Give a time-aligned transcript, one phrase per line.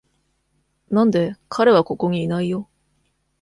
[0.89, 2.67] なんで、彼はここにいないよ。